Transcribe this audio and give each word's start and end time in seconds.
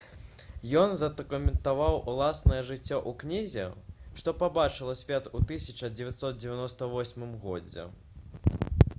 ён 0.83 0.93
задакументаваў 0.99 1.97
уласнае 2.13 2.57
жыццё 2.69 2.95
ў 2.99 3.11
кнізе 3.23 3.65
што 4.21 4.33
пабачыла 4.45 4.95
свет 5.01 5.29
у 5.33 5.43
1998 5.51 7.29
годзе 7.45 7.85